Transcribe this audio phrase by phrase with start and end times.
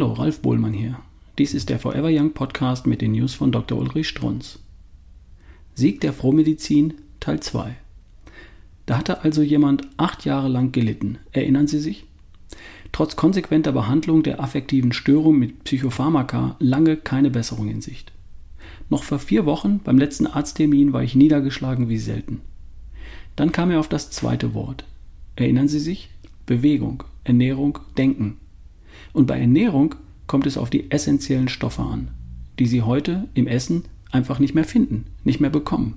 [0.00, 1.00] Hallo, Ralf Bohlmann hier.
[1.38, 3.76] Dies ist der Forever Young Podcast mit den News von Dr.
[3.76, 4.60] Ulrich Strunz.
[5.74, 7.74] Sieg der Frohmedizin Teil 2.
[8.86, 11.18] Da hatte also jemand acht Jahre lang gelitten.
[11.32, 12.04] Erinnern Sie sich?
[12.92, 18.12] Trotz konsequenter Behandlung der affektiven Störung mit Psychopharmaka lange keine Besserung in Sicht.
[18.90, 22.40] Noch vor vier Wochen beim letzten Arzttermin war ich niedergeschlagen wie selten.
[23.34, 24.84] Dann kam er auf das zweite Wort.
[25.34, 26.10] Erinnern Sie sich?
[26.46, 28.36] Bewegung, Ernährung, Denken.
[29.12, 29.94] Und bei Ernährung
[30.26, 32.08] kommt es auf die essentiellen Stoffe an,
[32.58, 35.94] die Sie heute im Essen einfach nicht mehr finden, nicht mehr bekommen.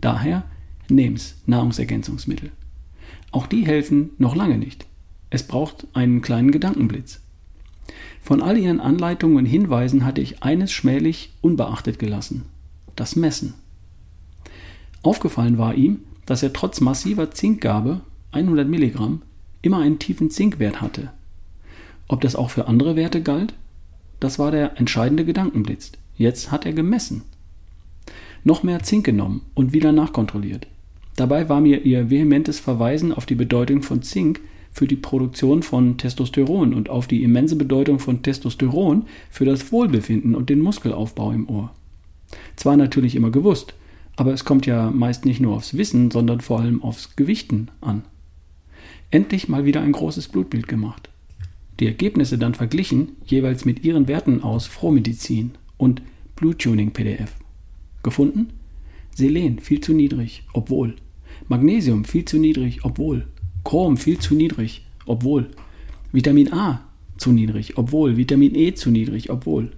[0.00, 0.44] Daher
[0.88, 2.50] NEMS, Nahrungsergänzungsmittel.
[3.30, 4.86] Auch die helfen noch lange nicht.
[5.30, 7.20] Es braucht einen kleinen Gedankenblitz.
[8.22, 12.44] Von all Ihren Anleitungen und Hinweisen hatte ich eines schmählich unbeachtet gelassen:
[12.96, 13.54] das Messen.
[15.02, 18.00] Aufgefallen war ihm, dass er trotz massiver Zinkgabe,
[18.32, 19.22] 100 Milligramm,
[19.62, 21.10] immer einen tiefen Zinkwert hatte.
[22.08, 23.52] Ob das auch für andere Werte galt?
[24.18, 25.92] Das war der entscheidende Gedankenblitz.
[26.16, 27.22] Jetzt hat er gemessen.
[28.44, 30.66] Noch mehr Zink genommen und wieder nachkontrolliert.
[31.16, 34.40] Dabei war mir ihr vehementes Verweisen auf die Bedeutung von Zink
[34.72, 40.34] für die Produktion von Testosteron und auf die immense Bedeutung von Testosteron für das Wohlbefinden
[40.34, 41.72] und den Muskelaufbau im Ohr.
[42.56, 43.74] Zwar natürlich immer gewusst,
[44.16, 48.02] aber es kommt ja meist nicht nur aufs Wissen, sondern vor allem aufs Gewichten an.
[49.10, 51.10] Endlich mal wieder ein großes Blutbild gemacht
[51.80, 56.02] die Ergebnisse dann verglichen, jeweils mit ihren Werten aus Frohmedizin und
[56.36, 57.32] Bluetuning PDF.
[58.02, 58.48] Gefunden?
[59.14, 60.94] Selen viel zu niedrig, obwohl.
[61.48, 63.26] Magnesium viel zu niedrig, obwohl.
[63.64, 65.48] Chrom viel zu niedrig, obwohl.
[66.12, 66.80] Vitamin A
[67.16, 68.16] zu niedrig, obwohl.
[68.16, 69.72] Vitamin E zu niedrig, obwohl.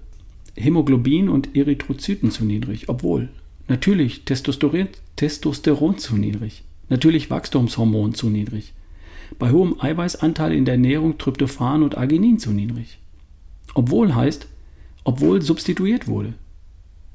[0.55, 3.29] Hämoglobin und Erythrozyten zu niedrig, obwohl.
[3.67, 6.63] Natürlich Testosteron, Testosteron zu niedrig.
[6.89, 8.73] Natürlich Wachstumshormon zu niedrig
[9.39, 12.99] bei hohem Eiweißanteil in der Ernährung Tryptophan und Arginin zu niedrig.
[13.73, 14.47] Obwohl heißt,
[15.03, 16.33] obwohl substituiert wurde.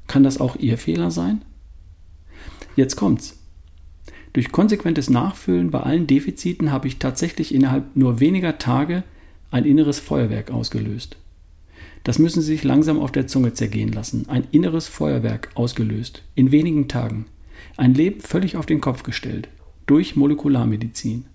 [0.07, 1.43] Kann das auch Ihr Fehler sein?
[2.75, 3.37] Jetzt kommt's.
[4.33, 9.03] Durch konsequentes Nachfüllen bei allen Defiziten habe ich tatsächlich innerhalb nur weniger Tage
[9.51, 11.17] ein inneres Feuerwerk ausgelöst.
[12.03, 14.29] Das müssen Sie sich langsam auf der Zunge zergehen lassen.
[14.29, 16.23] Ein inneres Feuerwerk ausgelöst.
[16.35, 17.25] In wenigen Tagen.
[17.75, 19.49] Ein Leben völlig auf den Kopf gestellt.
[19.87, 21.25] Durch Molekularmedizin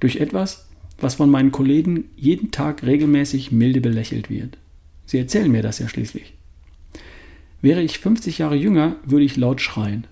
[0.00, 0.68] durch etwas,
[1.00, 4.58] was von meinen Kollegen jeden Tag regelmäßig milde belächelt wird.
[5.06, 6.34] Sie erzählen mir das ja schließlich.
[7.60, 10.06] Wäre ich 50 Jahre jünger, würde ich laut schreien.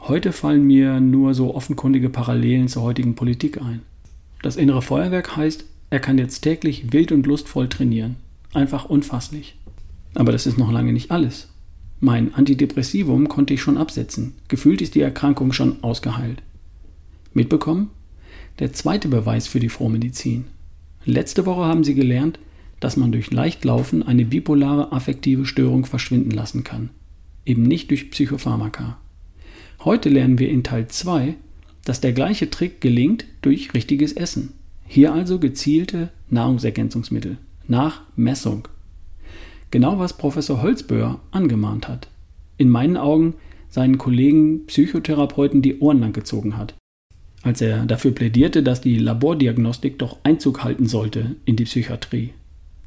[0.00, 3.80] Heute fallen mir nur so offenkundige Parallelen zur heutigen Politik ein.
[4.42, 8.16] Das innere Feuerwerk heißt, er kann jetzt täglich wild und lustvoll trainieren.
[8.54, 9.58] Einfach unfasslich.
[10.14, 11.48] Aber das ist noch lange nicht alles.
[12.00, 14.34] Mein Antidepressivum konnte ich schon absetzen.
[14.48, 16.42] Gefühlt ist die Erkrankung schon ausgeheilt.
[17.32, 17.90] Mitbekommen?
[18.58, 20.46] Der zweite Beweis für die Frohmedizin.
[21.04, 22.38] Letzte Woche haben Sie gelernt,
[22.80, 26.88] dass man durch Leichtlaufen eine bipolare affektive Störung verschwinden lassen kann.
[27.44, 28.96] Eben nicht durch Psychopharmaka.
[29.84, 31.34] Heute lernen wir in Teil 2,
[31.84, 34.54] dass der gleiche Trick gelingt durch richtiges Essen.
[34.86, 37.36] Hier also gezielte Nahrungsergänzungsmittel
[37.68, 38.68] nach Messung.
[39.70, 42.08] Genau was Professor Holzböhr angemahnt hat.
[42.56, 43.34] In meinen Augen
[43.68, 46.74] seinen Kollegen Psychotherapeuten die Ohren lang gezogen hat
[47.42, 52.32] als er dafür plädierte, dass die Labordiagnostik doch Einzug halten sollte in die Psychiatrie.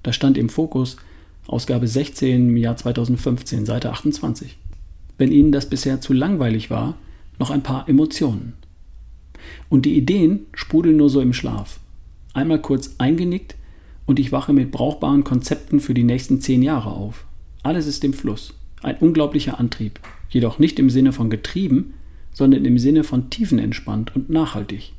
[0.03, 0.97] Da stand im Fokus
[1.47, 4.57] Ausgabe 16 im Jahr 2015, Seite 28.
[5.17, 6.95] Wenn Ihnen das bisher zu langweilig war,
[7.39, 8.53] noch ein paar Emotionen.
[9.69, 11.79] Und die Ideen sprudeln nur so im Schlaf.
[12.33, 13.55] Einmal kurz eingenickt
[14.05, 17.25] und ich wache mit brauchbaren Konzepten für die nächsten zehn Jahre auf.
[17.63, 18.53] Alles ist im Fluss.
[18.81, 19.99] Ein unglaublicher Antrieb.
[20.29, 21.93] Jedoch nicht im Sinne von getrieben,
[22.33, 24.93] sondern im Sinne von tiefenentspannt und nachhaltig.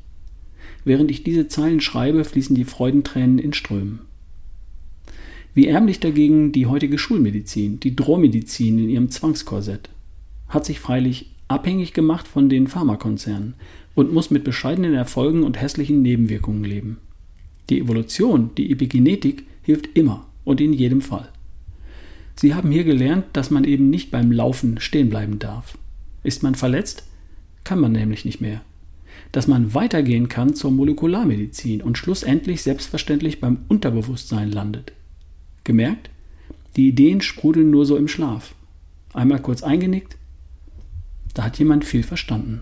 [0.83, 3.99] Während ich diese Zeilen schreibe, fließen die Freudentränen in Strömen.
[5.53, 9.89] Wie ärmlich dagegen die heutige Schulmedizin, die Drohmedizin in ihrem Zwangskorsett,
[10.47, 13.55] hat sich freilich abhängig gemacht von den Pharmakonzernen
[13.93, 16.97] und muss mit bescheidenen Erfolgen und hässlichen Nebenwirkungen leben.
[17.69, 21.29] Die Evolution, die Epigenetik hilft immer und in jedem Fall.
[22.35, 25.77] Sie haben hier gelernt, dass man eben nicht beim Laufen stehen bleiben darf.
[26.23, 27.03] Ist man verletzt,
[27.71, 28.59] kann man nämlich nicht mehr.
[29.31, 34.91] Dass man weitergehen kann zur Molekularmedizin und schlussendlich selbstverständlich beim Unterbewusstsein landet.
[35.63, 36.09] Gemerkt?
[36.75, 38.55] Die Ideen sprudeln nur so im Schlaf.
[39.13, 40.17] Einmal kurz eingenickt,
[41.33, 42.59] da hat jemand viel verstanden.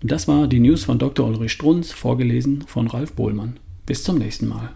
[0.00, 1.28] Das war die News von Dr.
[1.28, 3.58] Ulrich Strunz, vorgelesen von Ralf Bohlmann.
[3.84, 4.70] Bis zum nächsten Mal.